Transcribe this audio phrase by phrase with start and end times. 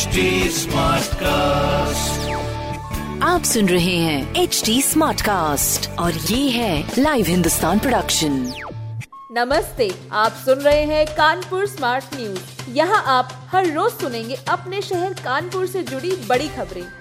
[0.00, 2.30] HD smart cast
[3.22, 8.52] आप सुन रहे हैं एच डी स्मार्ट कास्ट और ये है लाइव हिंदुस्तान प्रोडक्शन
[9.32, 15.12] नमस्ते आप सुन रहे हैं कानपुर स्मार्ट न्यूज़ यहाँ आप हर रोज सुनेंगे अपने शहर
[15.12, 16.99] कानपुर से जुड़ी बड़ी खबरें।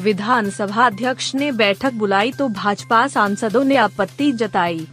[0.00, 4.86] विधानसभा अध्यक्ष ने बैठक बुलाई तो भाजपा सांसदों ने आपत्ति जताई।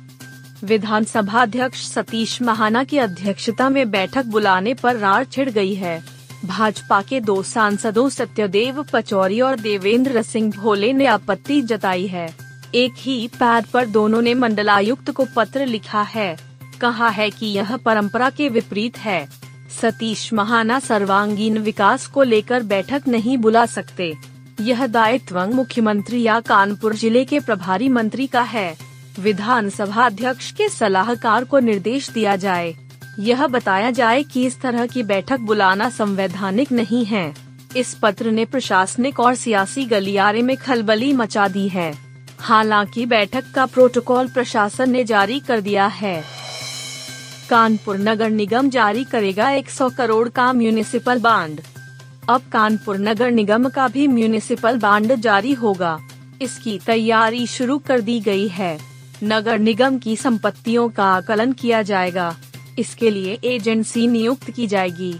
[0.63, 6.01] विधानसभा अध्यक्ष सतीश महाना की अध्यक्षता में बैठक बुलाने पर रार छिड़ गई है।
[6.45, 12.29] भाजपा के दो सांसदों सत्यदेव पचौरी और देवेंद्र सिंह भोले ने आपत्ति जताई है।
[12.75, 16.35] एक ही पैड पर दोनों ने मंडलायुक्त को पत्र लिखा है।
[16.81, 19.27] कहा है कि यह परंपरा के विपरीत है।
[19.81, 24.13] सतीश महाना सर्वांगीण विकास को लेकर बैठक नहीं बुला सकते।
[24.61, 28.77] यह दायित्व मुख्यमंत्री या कानपुर ज़िले के प्रभारी मंत्री का है।
[29.19, 32.75] विधानसभा अध्यक्ष के सलाहकार को निर्देश दिया जाए।
[33.19, 37.33] यह बताया जाए कि इस तरह की बैठक बुलाना संवैधानिक नहीं है।
[37.77, 41.93] इस पत्र ने प्रशासनिक और सियासी गलियारे में खलबली मचा दी है।
[42.39, 46.23] हालाँकि बैठक का प्रोटोकॉल प्रशासन ने जारी कर दिया है।
[47.49, 51.61] कानपुर नगर निगम जारी करेगा 100 करोड़ का म्यूनिसिपल बांड।
[52.29, 55.99] अब कानपुर नगर निगम का भी म्यूनिसिपल बांड जारी होगा।
[56.41, 58.79] इसकी तैयारी शुरू कर दी गई है।
[59.23, 62.35] नगर निगम की संपत्तियों का आकलन किया जाएगा।
[62.79, 65.13] इसके लिए एजेंसी नियुक्त की जाएगी।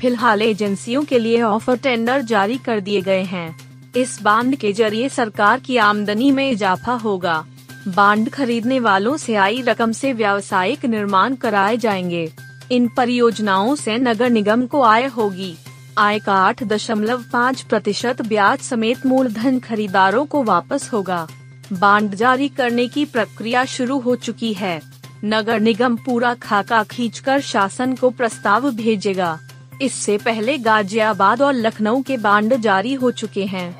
[0.00, 3.56] फ़िलहाल एजेंसियों के लिए ऑफ़र टेंडर जारी कर दिए गए हैं।
[3.96, 7.44] इस बांड के ज़रिए सरकार की आमदनी में इजाफा होगा।
[7.88, 12.32] बांड खरीदने वालों से आई रकम से व्यावसायिक निर्माण कराए जाएँगे।
[12.72, 15.56] इन परियोजनाओं से नगर निगम को आय होगी।
[15.98, 21.28] आय का आठ दशमलव पाँच प्रतिशत ब्याज समेत मूलधन खरीदारों को वापस होगा।
[21.72, 24.82] बांड जारी करने की प्रक्रिया शुरू हो चुकी है।
[25.24, 29.38] नगर निगम पूरा खाका खींचकर शासन को प्रस्ताव भेजेगा।
[29.82, 33.76] इससे पहले गाजियाबाद और लखनऊ के बांड जारी हो चुके हैं।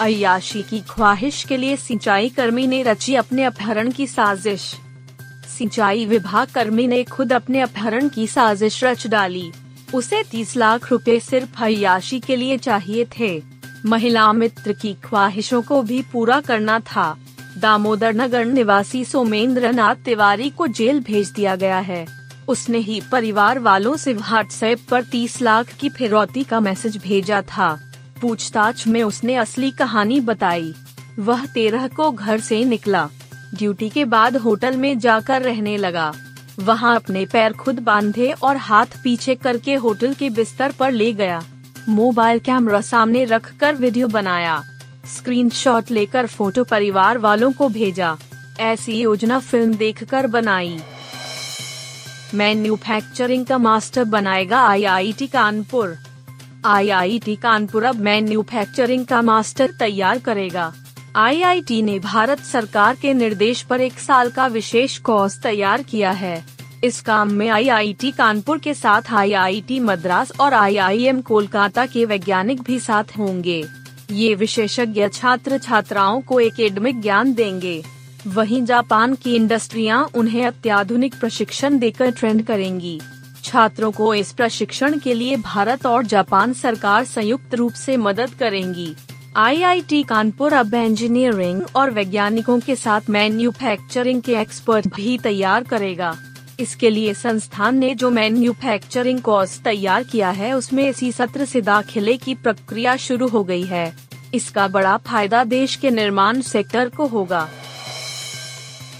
[0.00, 4.74] अयाशी की ख्वाहिश के लिए सिंचाई कर्मी ने रची अपने अपहरण की साजिश।
[5.58, 9.52] सिंचाई विभाग कर्मी ने खुद अपने अपहरण की साजिश रच डाली।
[9.94, 13.42] उसे तीस लाख रुपए सिर्फ़ अयाशी के लिए चाहिए थे।
[13.86, 17.16] महिला मित्र की ख्वाहिशों को भी पूरा करना था।
[17.58, 22.06] दामोदर नगर निवासी सोमेंद्र नाथ तिवारी को जेल भेज दिया गया है।
[22.48, 27.92] उसने ही परिवार वालों से व्हाट्सएप पर 30 लाख की फिरौती का मैसेज भेजा था।
[28.22, 30.74] पूछताछ में उसने असली कहानी बताई।
[31.18, 33.08] वह तेरह को घर से निकला।
[33.54, 36.12] ड्यूटी के बाद होटल में जाकर रहने लगा।
[36.60, 41.42] वहाँ अपने पैर खुद बांधे और हाथ पीछे करके होटल के बिस्तर पर ले गया।
[41.88, 44.62] मोबाइल कैमरा सामने रखकर वीडियो बनाया।
[45.06, 48.16] स्क्रीनशॉट लेकर फ़ोटो परिवार वालों को भेजा।
[48.60, 50.78] ऐसी योजना फ़िल्म देखकर बनाई।
[52.34, 55.96] मैन्युफैक्चरिंग का मास्टर बनाएगा आईआईटी कानपुर।
[56.64, 60.72] आईआईटी कानपुर अब मैन्युफैक्चरिंग का मास्टर तैयार करेगा।
[61.16, 66.44] आईआईटी ने भारत सरकार के निर्देश पर एक साल का विशेष कोर्स तैयार किया है।
[66.84, 72.78] इस काम में आईआईटी कानपुर के साथ आईआईटी मद्रास और आईआईएम कोलकाता के वैज्ञानिक भी
[72.80, 73.64] साथ होंगे।
[74.10, 77.82] ये विशेषज्ञ छात्र छात्राओं को एकेडमिक ज्ञान देंगे।
[78.26, 83.00] वहीं जापान की इंडस्ट्रियाँ उन्हें अत्याधुनिक प्रशिक्षण देकर ट्रेंड करेंगी।
[83.44, 88.94] छात्रों को इस प्रशिक्षण के लिए भारत और जापान सरकार संयुक्त रूप से मदद करेंगी।
[89.36, 96.16] आईआईटी कानपुर अब इंजीनियरिंग और वैज्ञानिकों के साथ मैन्युफैक्चरिंग के एक्सपर्ट भी तैयार करेगा।
[96.60, 102.16] इसके लिए संस्थान ने जो मैन्युफैक्चरिंग कोर्स तैयार किया है, उसमें इसी सत्र से दाखिले
[102.16, 103.96] की प्रक्रिया शुरू हो गई है।
[104.34, 107.48] इसका बड़ा फ़ायदा देश के निर्माण सेक्टर को होगा।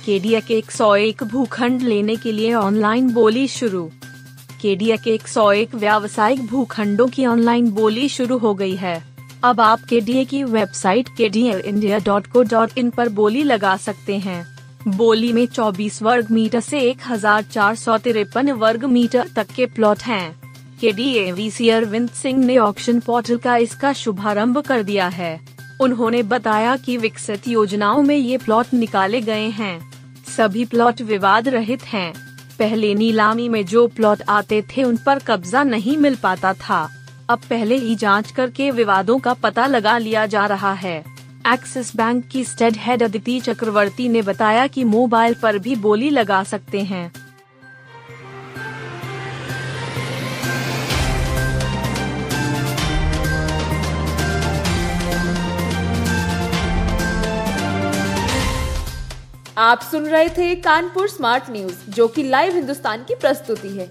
[0.08, 0.16] के
[0.58, 3.90] एक सौ एक भूखंड लेने के लिए ऑनलाइन बोली शुरू।
[4.64, 9.80] के एक सौ एक व्यावसायिक भूखंडों की ऑनलाइन बोली शुरू हो गई है। अब आप
[9.88, 13.76] के डी की वेबसाइट के D L India dot co dot in पर बोली लगा
[13.76, 14.44] सकते हैं
[14.88, 19.66] बोली में 24 वर्ग मीटर से एक हज़ार चार सौ तिरपन वर्ग मीटर तक के
[19.66, 20.34] प्लॉट हैं।
[20.80, 25.08] K D A V C Arvind Singh ने ऑक्शन पोर्टल का इसका शुभारंभ कर दिया
[25.08, 25.38] है
[25.80, 29.78] उन्होंने बताया कि विकसित योजनाओं में ये प्लॉट निकाले गए हैं
[30.36, 32.12] सभी प्लॉट विवाद रहित हैं।
[32.58, 36.88] पहले नीलामी में जो प्लॉट आते थे उन पर कब्जा नहीं मिल पाता था
[37.28, 41.04] अब पहले ही जाँच करके विवादों का पता लगा लिया जा रहा है।
[41.46, 46.42] एक्सिस बैंक की स्टेड हेड अदिति चक्रवर्ती ने बताया कि मोबाइल पर भी बोली लगा
[46.44, 47.12] सकते हैं।
[59.58, 63.90] आप सुन रहे थे कानपुर स्मार्ट न्यूज़, जो कि लाइव हिंदुस्तान की प्रस्तुति है।